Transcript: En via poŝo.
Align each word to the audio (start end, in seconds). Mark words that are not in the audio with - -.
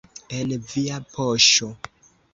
En 0.37 0.53
via 0.71 0.97
poŝo. 1.13 1.71